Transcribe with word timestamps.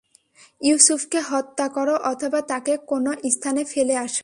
ইউসুফকে 0.61 1.19
হত্যা 1.29 1.67
কর 1.67 1.87
অথবা 2.11 2.39
তাকে 2.41 2.73
কোন 2.89 3.05
স্থানে 3.31 3.61
ফেলে 3.65 3.95
আস। 3.97 4.15